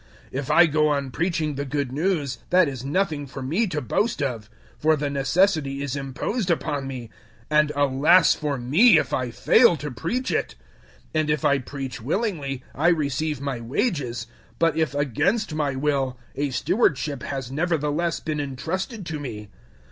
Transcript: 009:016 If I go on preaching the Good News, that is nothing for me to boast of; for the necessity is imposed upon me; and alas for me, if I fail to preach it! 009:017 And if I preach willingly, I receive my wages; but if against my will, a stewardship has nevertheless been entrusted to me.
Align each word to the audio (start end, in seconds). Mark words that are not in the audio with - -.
009:016 0.33 0.39
If 0.39 0.49
I 0.49 0.65
go 0.65 0.87
on 0.87 1.11
preaching 1.11 1.53
the 1.53 1.63
Good 1.65 1.91
News, 1.91 2.39
that 2.49 2.67
is 2.67 2.83
nothing 2.83 3.27
for 3.27 3.43
me 3.43 3.67
to 3.67 3.81
boast 3.81 4.23
of; 4.23 4.49
for 4.79 4.95
the 4.95 5.11
necessity 5.11 5.83
is 5.83 5.95
imposed 5.95 6.49
upon 6.49 6.87
me; 6.87 7.11
and 7.51 7.71
alas 7.75 8.33
for 8.33 8.57
me, 8.57 8.97
if 8.97 9.13
I 9.13 9.29
fail 9.29 9.75
to 9.77 9.91
preach 9.91 10.31
it! 10.31 10.55
009:017 11.13 11.19
And 11.19 11.29
if 11.29 11.45
I 11.45 11.59
preach 11.59 12.01
willingly, 12.01 12.63
I 12.73 12.87
receive 12.87 13.41
my 13.41 13.59
wages; 13.61 14.25
but 14.57 14.75
if 14.75 14.95
against 14.95 15.53
my 15.53 15.75
will, 15.75 16.17
a 16.35 16.49
stewardship 16.49 17.21
has 17.21 17.51
nevertheless 17.51 18.19
been 18.19 18.39
entrusted 18.39 19.05
to 19.05 19.19
me. 19.19 19.49